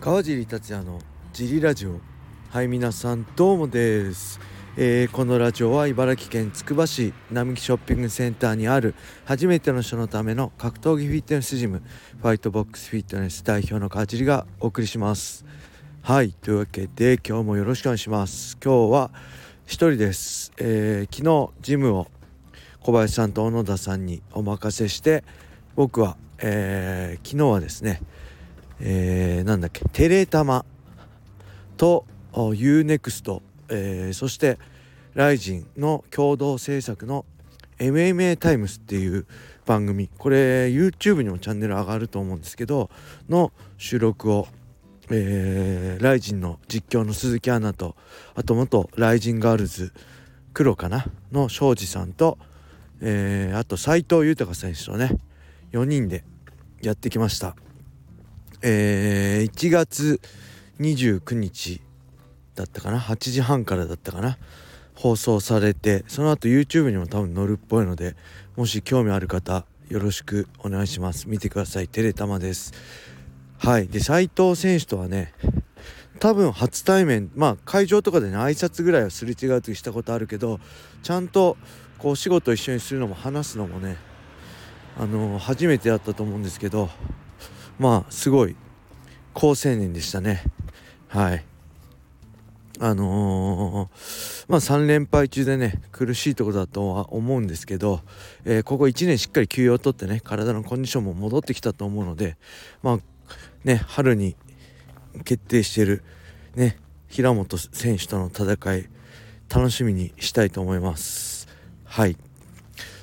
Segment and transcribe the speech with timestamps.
[0.00, 0.98] 川尻達也の
[1.34, 2.00] ジリラジオ。
[2.48, 4.40] はい皆さんどうもです、
[4.78, 8.94] えー、このラジオは茨城県つくば市並木ショッピングセンターにある
[9.26, 11.82] 初めての人のための格闘技フィットネスジム
[12.18, 15.44] ファイトボックスフィットネス代表の川尻がお送りします。
[16.00, 18.56] はいというわけで今日もよろしくお願いします。
[18.56, 19.10] 今日は
[19.66, 22.06] 一人です、えー、昨日ジムを
[22.80, 25.24] 小林さんと小野田さんにお任せして
[25.76, 28.00] 僕は、えー、昨日はですね
[28.80, 30.64] えー、なんだっけテレタマ
[31.76, 34.58] と UNEXT、えー、そして
[35.14, 37.24] ライジンの共同制作の
[37.78, 39.26] MMA タイムスっていう
[39.66, 42.90] 番組これ YouTube にもチャンネル上がると思うんですけど
[43.28, 44.46] の収録を、
[45.10, 47.96] えー、ライジンの実況の鈴木アナと
[48.34, 49.92] あと元ライジンガールズ
[50.52, 52.38] 黒かなの庄司さんと、
[53.00, 55.16] えー、あと斎藤豊選手とね
[55.72, 56.24] 4人で
[56.82, 57.54] やってきました。
[58.62, 60.20] えー、1月
[60.80, 61.80] 29日
[62.54, 64.38] だったかな？8時半からだったかな？
[64.94, 68.16] 放送されてその後 YouTube にも多分載るっぽいので
[68.54, 71.28] もし興味ある方よろしくお願いします。
[71.28, 71.88] 見てください。
[71.88, 72.72] テレタマです。
[73.58, 73.88] はい。
[73.88, 75.32] で斉藤選手とはね
[76.20, 80.60] 多分初対面まあ会場とかでね挨拶ぐらいはすれ違う時したことあるけど
[81.02, 81.56] ちゃんと
[81.98, 83.96] こう仕事一緒にするのも話すのもね
[84.98, 86.90] あのー、初めてだったと思うんですけど
[87.80, 88.56] まあすごい
[89.32, 90.44] 好青年でしたね。
[91.08, 91.44] はい。
[92.78, 98.00] あのー、まあ3連敗中でね苦しいところだとは思うんですけど、
[98.44, 102.36] えー、ここ1年しっかり休養を取ってね体のコンディションも戻ってきたと思うので
[102.82, 102.98] まあ
[103.64, 104.36] ね春に
[105.24, 106.04] 決定してる
[106.56, 106.76] ね
[107.08, 108.88] 平本選手との戦い
[109.48, 111.48] 楽しみにしたいと思います。
[111.84, 112.16] はい。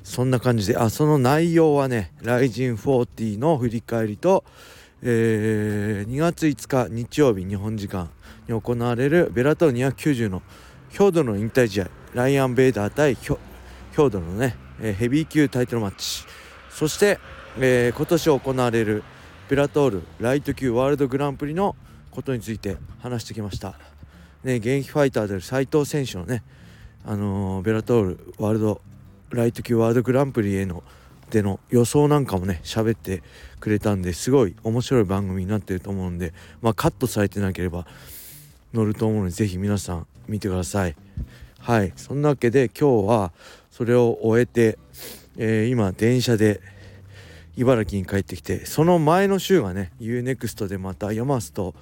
[0.08, 4.46] そんな感じであその内容はね「ライジン40」の振り返りと、
[5.02, 8.10] えー、2月5日日曜日日本時間
[8.48, 10.42] に行われるベラトール290の
[10.90, 13.38] ヒョードの引退試合ライアン・ベイダー対ヒョ
[13.92, 16.23] ヒョードのねヘビー級タイトルマッチ。
[16.70, 17.20] そして、
[17.60, 19.04] えー、今年行われる
[19.50, 21.76] ベラトールライト級ワールドグランプリの
[22.12, 23.78] ことについて話してきました、
[24.46, 26.44] ね、現役ファイターである斉藤選手のね、
[27.06, 28.82] あのー、ベラトールワールド
[29.30, 30.83] ライト級ワールドグランプリへの
[31.30, 33.21] での予想なんかもね喋って
[33.60, 37.86] くれたんですごい面白い番組になってると思うんでまあカットされてなければ
[38.73, 40.95] 乗ると思うので是非皆さん見てください。
[41.60, 41.93] はい。
[41.95, 43.32] そんなわけで今日は
[43.71, 44.77] それを終えて、
[45.37, 46.61] えー、今電車で
[47.58, 51.73] 茨城に帰ってきてその前の週がね UNEXT でまたヤマスと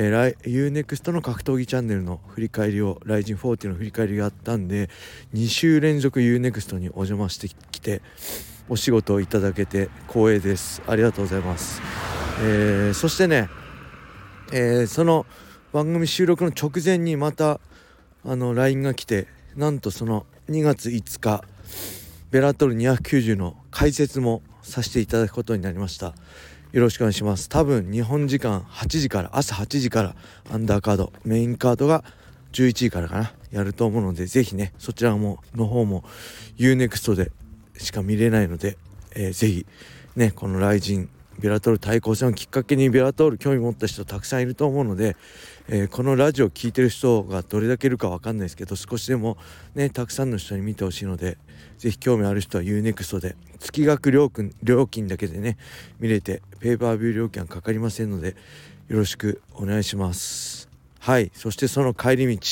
[0.00, 4.88] えー、UNEXT の格闘技チャンネルの振り返りを RIZIN40 の振り返りがあったんで
[5.34, 8.00] 2週連続 UNEXT にお邪魔してきて
[8.68, 10.82] お仕事をいただけて光栄です。
[10.86, 11.82] ありがとうございます、
[12.42, 13.48] えー、そしてね、
[14.52, 15.26] えー、その
[15.72, 17.58] 番組収録の直前にまた
[18.24, 19.26] あの LINE が来て
[19.56, 21.42] なんとその2月5日
[22.30, 26.14] ベラトル290の解説もさせていただくことになりました。
[26.72, 27.48] よろしくお願いします。
[27.48, 30.14] 多分日本時間8時から朝8時から
[30.50, 32.04] アンダーカードメインカードが
[32.52, 36.04] 11位からかなやると思うので是非ねそちらもの方も
[36.58, 37.32] UNEXT で
[37.78, 38.76] しか見れないので、
[39.14, 39.66] えー、ぜひ
[40.14, 45.16] ねこの雷神ベラトール対抗戦をきっかけにベラトール興味持った人たくさんいると思うので、
[45.68, 49.36] えー、このラジオ聴いてる人がどれだけいるか分かんないですけど少しでも
[49.74, 51.38] ねたくさんの人に見てほしいので
[51.78, 55.58] 是非興味ある人は UNEXT で月額料金料金だけでね
[56.00, 58.36] 見れてペーパービュー料金はかかりませんので
[58.88, 60.68] よろしくお願いします。
[60.98, 62.46] はいそしてその帰り道。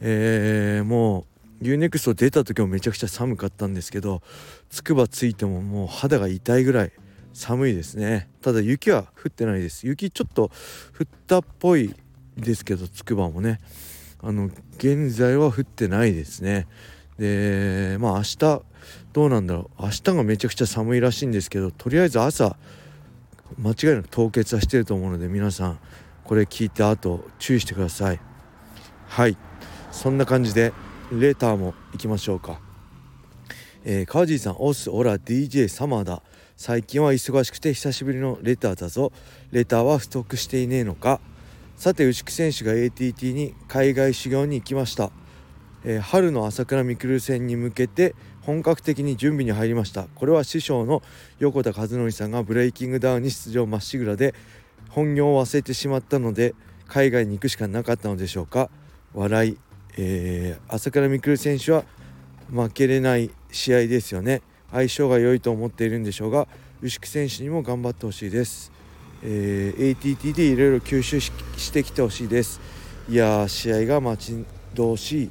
[0.00, 1.26] えー、も
[1.60, 4.22] う UNEXT 出た時もめちゃくちゃ寒かったんですけど
[4.70, 6.92] つくば着いてももう肌が痛いぐらい
[7.38, 8.28] 寒いですね。
[8.42, 9.86] ただ雪は降ってないです。
[9.86, 10.50] 雪ちょっと
[10.98, 11.94] 降ったっぽい
[12.36, 13.60] ですけどつくばもね。
[14.20, 16.66] あの現在は降ってないですね。
[17.18, 18.38] でまあ明日
[19.12, 19.82] どうなんだろう。
[19.82, 22.56] 明日がめちゃくちゃ寒いらしいんですけどとりあえず朝
[23.56, 25.78] 間違いなく凍結はしてると思うので皆さん
[26.24, 28.20] これ聞いた後注意してください。
[29.06, 29.36] はい。
[29.92, 30.72] そんな感じで
[31.12, 32.60] レターも行きましょうか。
[33.84, 36.22] えー、川尻さんオスオラ DJ サマーだ。
[36.58, 39.12] 最近は忙しくて久しぶりのレターだぞ。
[39.52, 41.20] レターは不足していねえのか。
[41.76, 45.12] さて牛久選手が ATT に海外修行に行きました、
[45.84, 50.08] えー、春の朝倉未来戦に向けて本格的に準備に入りました。
[50.16, 51.00] これは師匠の
[51.38, 54.34] 横田和則さんがブレイキングダウンに出場まっしぐらで
[54.88, 56.56] 本業を忘れてしまったので
[56.88, 58.68] 海外に行くしかなかったのでしょうか。
[59.14, 59.58] 笑い、
[59.96, 61.84] えー、朝倉未来選手は
[62.50, 64.42] 負けれない試合ですよね。
[64.70, 66.46] 相性が良いと思っているんでしょうが
[66.82, 68.70] 牛久選手にも頑張ってほしいです。
[69.22, 72.60] えー、ATT でいろいろ吸収してきてほしいです。
[73.08, 74.44] いや試合が待ち
[74.74, 75.30] 遠しい。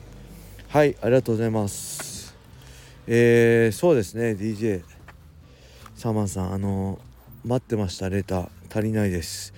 [0.68, 2.36] はいありがとうございます。
[3.08, 4.84] えー、そうですね DJ
[5.96, 7.00] サーマンさんあの
[7.46, 8.50] 待ってましたレター。
[8.70, 9.54] 足りないです。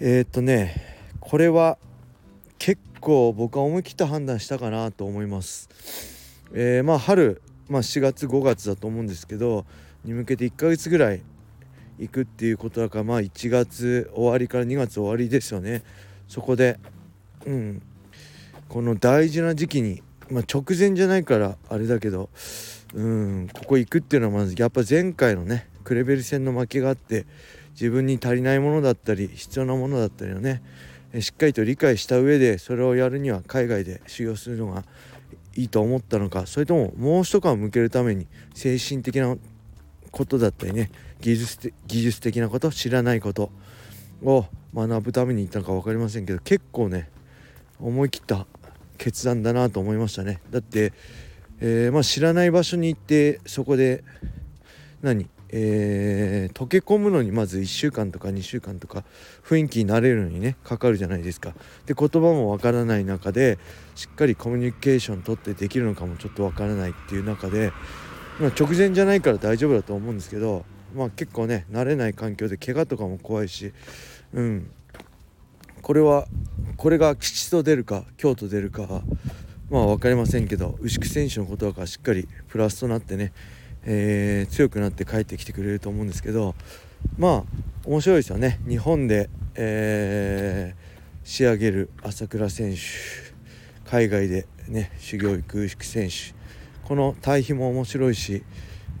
[0.00, 1.78] えー、っとねこれは
[2.58, 5.68] 結構僕は思い切った判断したかなと思います。
[6.52, 9.64] えー、まあ春、まあ、4月5月だと思うんですけど
[10.04, 11.22] に向けて1ヶ月ぐらい
[11.98, 15.82] 行くっていうことだからまあ1月終わりから2月終わりですよね。
[16.26, 16.78] そこで
[17.46, 17.82] うん。
[18.68, 22.28] この大事な時期に、まあ、直前じゃないからあれだけど
[22.94, 23.48] うん。
[23.52, 27.26] ここ行くっていうのはまずやっぱ前回のねクレベル戦の負けがあって
[27.72, 30.62] 自分に足りないものだったり必要なものだったりをね
[31.20, 34.84] しっかりと理解した上でそれをやるには海外で修行するのが
[35.56, 39.36] いいと思ったのかそれとももう一皮向けるために精神的な
[40.10, 43.50] ことだったりね技術技術的なこと知らないこと
[44.22, 47.08] を学ぶために行ったのか分かりませんけど結構ね
[47.80, 48.46] 思い切った
[48.98, 50.42] 決断だなと思いましたね。
[50.50, 50.92] だって、
[51.60, 54.04] えー、まあ、知らない場所に行ってそこで
[55.00, 55.28] 何？
[55.52, 59.04] えー、溶け込むのにまず1週間とか2週間とか
[59.44, 61.54] 雰囲気になれるのにねかかるじゃないですか。
[61.86, 63.58] で言葉もわからない中で
[63.94, 67.72] しっかりコミュニケーション取ってできるのかもちょっとわからないっていう中で、
[68.38, 70.64] まあ、直前じゃないから大丈夫だと思うんですけど
[70.94, 73.72] まあ結構ね慣れない環境で怪我とかも怖いし
[74.32, 74.70] うん。
[75.82, 76.26] これは
[76.76, 79.02] これが吉と出るか京と出るかは
[79.70, 83.32] まあ分かりませんけど牛久選手のことだからしっかりプラスとなってね、
[83.84, 86.54] えー、強くなって帰ってきてくれると思うんですけど
[87.18, 87.44] まあ
[87.84, 92.80] 面白いですよね日本で、えー、仕上げる朝倉選手
[93.84, 96.34] 海外でね修行行く牛選手
[96.86, 98.42] この対比も面白いし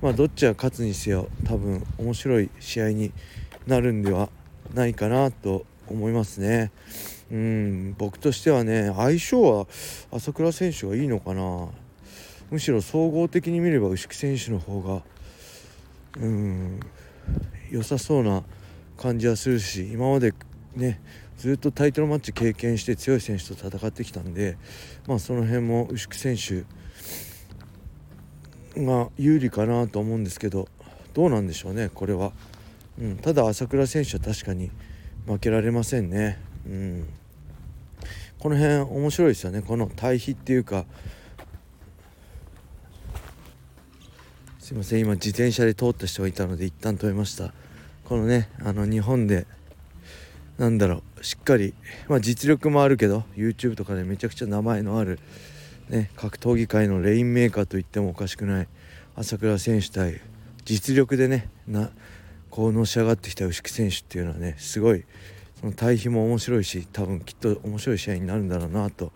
[0.00, 3.12] まあどっちが勝つにせよ多分面白い試合に
[3.66, 4.30] なるんでは
[4.74, 6.70] ないかなと思いますね。
[7.30, 9.66] うん僕としてはね相性は
[10.10, 11.68] 朝倉選手がいいのかな
[12.50, 15.02] むしろ総合的に見れば牛久選手の方が
[16.18, 16.80] うん
[17.70, 18.42] 良さそうな
[18.96, 20.34] 感じはするし今まで
[20.74, 21.00] ね
[21.38, 24.58] ずっとタイトルマッチ経験して強い選手と戦ってきたんで
[25.06, 26.64] まあその辺も牛久選
[28.74, 30.68] 手が有利かなと思うんですけど
[31.14, 32.32] どうなんでしょうねこれは、
[32.98, 34.70] うん、ただ朝倉選手は確かに
[35.26, 37.08] 負けられませんね、うん、
[38.40, 39.60] この辺面白いですよね。
[39.60, 40.86] この対比っていうか
[44.70, 45.00] すいません。
[45.00, 47.52] 今自転車で通った人がいたので一旦止めました。
[48.04, 49.48] このねあの日本で
[50.58, 51.74] なんだろうしっかり、
[52.06, 55.18] まあ、実力もあるけど YouTube とかでめちゃくちゃ名前のある、
[55.88, 58.68] ね、格闘技界のレインメーカーと言ってもおかしくない
[59.16, 60.20] 朝倉選手対
[60.64, 61.90] 実力でねな
[62.48, 65.04] こうのし上がってきた牛久選手っていうのはねすごい
[65.58, 69.10] その対比も面白いし多分きっと面白い試合になるんだろうなと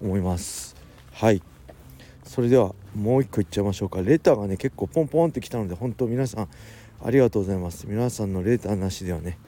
[0.00, 0.76] 思います。
[1.10, 1.42] はい。
[2.22, 4.02] それではもう一個いっちゃいましょうか。
[4.02, 6.48] レターがね結構ポンポンってきたので本当皆さん
[7.04, 7.86] ありがとうございます。
[7.88, 9.38] 皆さんのレターなしではね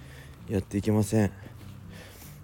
[0.48, 1.32] やっていけません。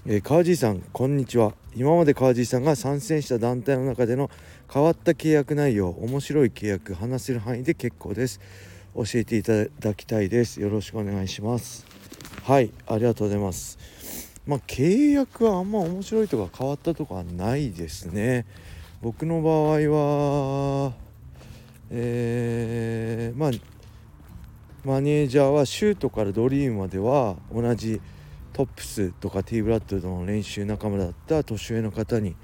[0.07, 1.55] えー、川地さんこんにちは。
[1.77, 4.31] 今まで川地さんが参戦した団体の中での
[4.73, 8.41] 変わった契約内容面白い契約話せる範囲で結構です。
[8.95, 10.61] 教えていただきたいです。
[10.61, 11.87] よろしくお願いします。
[12.43, 13.79] はいありがとうございます。
[14.47, 18.45] まあ契約はあんま面白いとか変わったとかはないですね。
[19.01, 20.72] 僕の場合は
[21.95, 23.51] えー、まあ
[24.85, 28.01] マネージャーはシュートからドリームまでは同じ
[28.53, 32.35] トップスとか T ブラッドの練習仲間だった年上の方に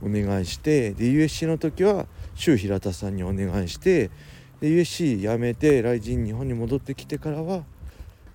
[0.00, 4.10] お願いしてで USC の時は周平田さんにお願いして
[4.60, 7.64] で USC 辞めて来人日本に戻ってきてからは、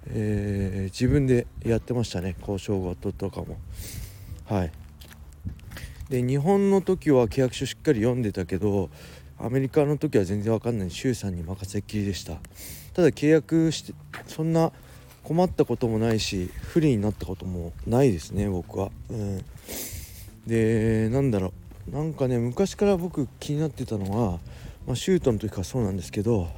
[0.08, 2.36] えー、自分でやってましたね。
[2.40, 3.58] 交渉事とかも。
[4.46, 4.72] はい。
[6.10, 8.90] で日本の時は契約書しっかり読んでたけど
[9.40, 10.92] アメリカの時は全然わかんない。
[10.92, 12.38] 周さんに任せっきりでした。
[12.94, 13.94] ただ契約して
[14.28, 14.72] そんな
[15.24, 18.92] 困ったこともないし不利になったこともないですね僕は。
[19.10, 19.46] うん。
[20.48, 21.54] でなんだろ
[21.90, 21.92] う。
[21.92, 24.40] なんかね昔から僕気になってたのは
[24.86, 26.50] まあ、シュートの時からそうなんですけど、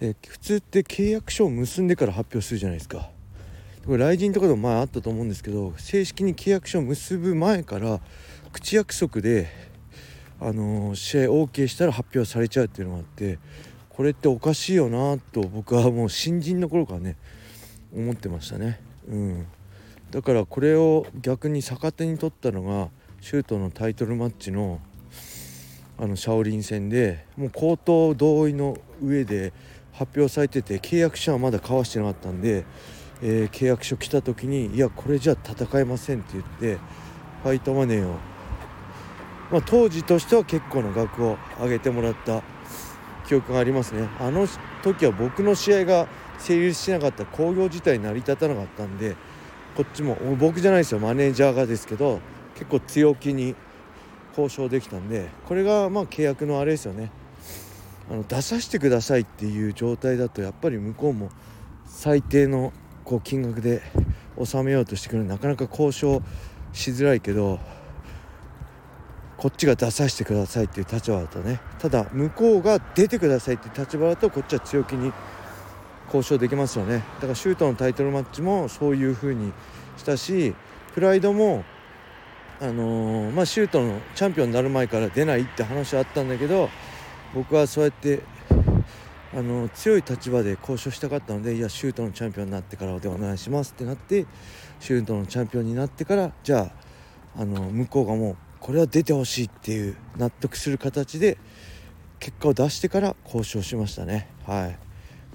[0.00, 3.10] え普通って契約書を結んでから発表するじゃないですか。
[3.84, 8.00] これ雷神とかでも前あったと思うんですけど正式に契約書を結ぶ前から
[8.52, 9.48] 口約束で、
[10.40, 13.38] あの、試合 OK したら発表されちゃうっていうのがあって
[13.88, 17.16] これっておかしいよなと僕はもう新人の頃からね
[17.94, 18.80] 思ってましたね。
[19.08, 19.46] うん、
[20.10, 22.90] だからこれを逆に逆手に取ったのが
[23.20, 24.80] シュートのタイトルマッチの
[26.00, 29.52] あのシャオリン戦でもう口頭同意の上で
[29.92, 32.64] 発表されてて契約書はまだ交わしてなかったんで
[33.22, 36.78] えー、契約書来た時にいやこれじゃ戦えませんって言って
[37.42, 38.16] ファイトマネーを、
[39.50, 42.42] まあ、当時としては結構な額を上げてもらった
[43.26, 44.08] 記憶がありますね。
[44.20, 44.46] あの
[44.82, 49.16] 時は僕の試合が成立しなかった興行自体成り立たなかったんで
[49.76, 52.20] こっちも僕じゃないですよマネージャーがですけど
[52.54, 53.56] 結構強気に
[54.30, 57.10] 交渉できたんでこれがまあ契約のあれですよね。
[58.10, 61.28] あの出させてくださいっていう状態だとやっぱり向こうも
[61.84, 62.72] 最低の
[63.04, 63.82] こう金額で
[64.42, 66.22] 収めようとしてくるなかなか交渉
[66.72, 67.58] しづらいけど
[69.38, 71.60] こっちが出させてくださいっていう立場だとね。
[71.78, 75.12] ただ向こうが出てくださいっていう立場だとこっちは強気に
[76.06, 77.04] 交渉できますよね。
[77.16, 79.52] だからシュートのタイトルマッチもそういう風に
[79.96, 80.54] したし
[80.92, 81.64] プライドも
[82.60, 86.68] あのー、まあ、シュートのチャンピオンになる前から出ないって話はあったんだけど
[87.32, 88.22] 僕はそうやって
[89.32, 94.26] あの強い立場で交渉したかったのでいやシュートのチャンピオンになってからでお願いしますってなって
[94.80, 96.72] シュートのチャンピオンになってからじゃ
[97.36, 101.38] ああの向こうがもうこれは出てほしいっていう納得する形で
[102.18, 104.28] 結果を出してから交渉しましたね。
[104.46, 104.78] はい。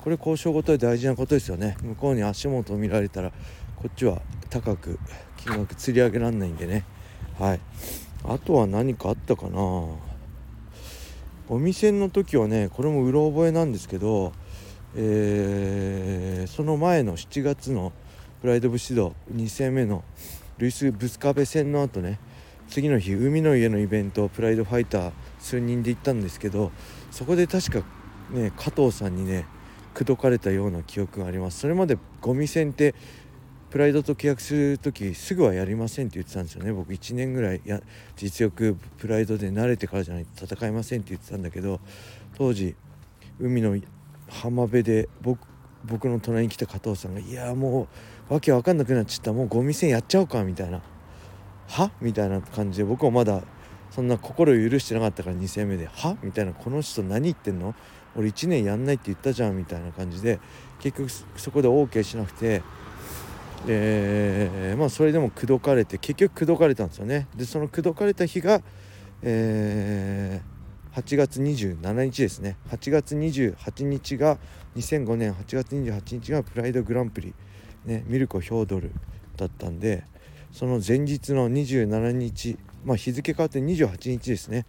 [0.01, 1.77] これ交渉ごとで大事なことですよね。
[1.81, 3.31] 向こうに足元を見られたら
[3.75, 4.99] こっちは高く
[5.37, 6.85] 金額釣り上げられないんでね。
[7.39, 7.59] はい。
[8.25, 9.59] あとは何かあったかな。
[11.49, 14.33] お店の時はねこれもうろ覚えなんですけど、
[14.95, 17.91] えー、その前の7月の
[18.41, 20.03] プライド武士道2戦目の
[20.57, 22.19] ルイス・ブスカベ戦の後ね
[22.67, 26.71] 次の日海の家のイベントプライドファイター数人で行ったんですけど
[27.11, 27.85] そこで確か
[28.31, 29.45] ね加藤さんにね
[29.93, 31.59] 口説かれたような記憶があります。
[31.59, 32.95] それまでゴミ戦って
[33.69, 36.71] プライドと契約する時すぐはやりませんって言ってたんですよね。
[36.71, 37.81] 僕1年ぐらいや
[38.15, 41.79] 実力プライドで慣れてからじゃないと戦いませんって言ってたんだけど
[42.37, 42.75] 当時
[43.39, 43.77] 海の
[44.29, 45.39] 浜辺で僕
[45.85, 47.87] 僕の隣に来た加藤さんが「いやも
[48.29, 49.33] うわけわかんなくなっちゃった。
[49.33, 50.81] もうゴミ戦やっちゃおうか」みたいな
[51.67, 53.43] 「は?」みたいな感じで僕はまだ
[53.91, 57.75] そんな心を許してなかったから2戦目で「は?」みたいな「この人何言ってんの？
[58.15, 60.39] 俺1年やんないって言ったじゃん」みたいな感じで
[60.79, 62.61] 結局そこで OK しなくて
[63.67, 68.61] えー、まあそれでも口説かれて結局口説かれたんですよねでその口説かれた日が、
[69.21, 74.37] えー、8月27日ですね8月28日が
[74.75, 77.33] 2005年8月28日がプライドグランプリ、
[77.85, 78.91] ね、ミルコ・ヒョードル
[79.37, 80.03] だったんで
[80.53, 84.65] その前日の27日まあ日付変わって28日ですね。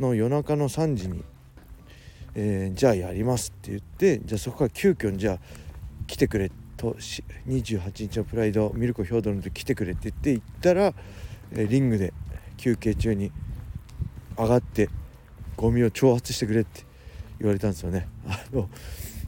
[0.00, 1.24] の夜中の3時に、
[2.34, 5.38] えー、じゃあやりますって言ってじゃあそこから急遽じゃあ
[6.06, 6.96] 来てくれと
[7.48, 10.94] 28日のプライドミルコ・ヒョードルの時来てくれって言って行ったら、
[11.52, 12.12] えリングで
[12.56, 13.32] 休憩中に
[14.36, 14.88] 上がって
[15.56, 16.84] ゴミを挑発してくれって
[17.38, 18.08] 言われたんですよね。
[18.26, 18.68] あの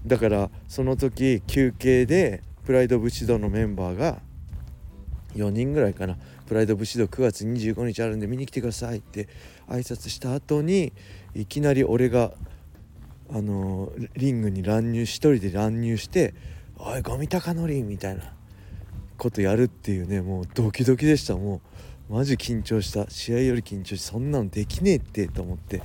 [0.06, 4.22] だからその時休憩でプライド武士道のメンバーが
[5.34, 6.16] 4人ぐらいかな。
[6.46, 9.28] プライド武士道9月25日あるんで見に来てくださいって。
[9.68, 10.92] 挨拶した後に
[11.34, 12.32] いきなり俺が
[13.32, 16.34] あのリングに乱入1人で乱入して
[16.76, 18.32] おいゴミ高乗りみたいな
[19.16, 21.36] ことやるっていうねもうドキドキでした。
[21.36, 21.60] も
[22.10, 23.08] うマジ緊張した。
[23.08, 25.82] 試合より緊張しそんなのできねえってと思って。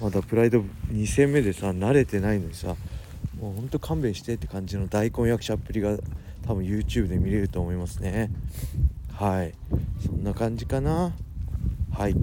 [0.00, 0.60] まだプライド
[0.92, 2.76] 2戦目でさ慣れてないのにさ
[3.40, 5.96] もうほんと勘弁してって感じの大根役者っぷりが
[6.48, 8.30] 多分 YouTube で見れると思いますね。
[9.12, 9.52] はい。
[10.02, 11.12] そんな感じかな。
[11.92, 12.14] はい。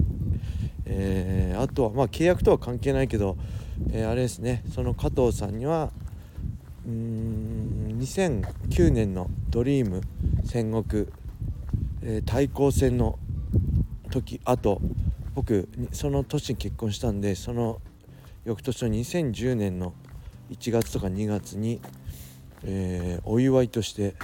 [0.84, 3.36] えー、あとはまあ契約とは関係ないけど、
[3.92, 4.64] えー、あれですね。
[4.74, 5.92] その加藤さんには
[6.84, 10.00] うん2009年のドリーム
[10.44, 11.06] 戦国、
[12.02, 13.20] えー、対抗戦の
[14.10, 14.80] 時あと
[15.36, 17.80] 僕その年に結婚したんでその
[18.44, 19.94] 翌年の2010年の
[20.50, 21.80] 1月とか2月に、
[22.66, 24.14] えー、お祝いとして、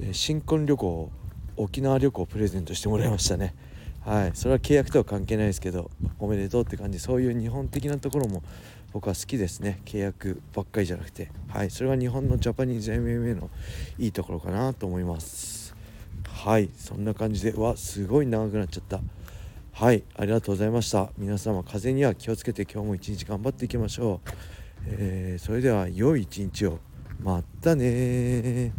[0.00, 1.10] え、新婚旅行
[1.56, 3.54] 沖縄旅行をプレゼントしてもらいましたね。
[4.00, 4.30] はい。
[4.34, 6.98] それは契約とは関係ないですけどおめでとうって感じ。
[6.98, 8.42] そういう日本的なところも
[8.92, 9.80] 僕は好きですね。
[9.84, 11.30] 契約ばっかりじゃなくて。
[11.48, 11.70] はい。
[11.70, 13.50] それが日本のジャパニーズ MMA の
[13.98, 15.76] いいところかなと思います。
[16.26, 16.70] はい。
[16.74, 19.00] そんな感じでわすごい長くなっちゃった。
[19.72, 20.02] はい。
[20.16, 21.12] ありがとうございました。
[21.18, 24.30] 皆様風には気をつけて今日も一日頑張っていきましょう、
[24.86, 26.78] えー、それでは良い一日を。
[27.22, 28.72] またね